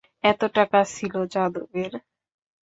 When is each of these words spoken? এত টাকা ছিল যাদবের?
এত 0.23 0.41
টাকা 0.55 0.79
ছিল 0.93 1.13
যাদবের? 1.33 1.91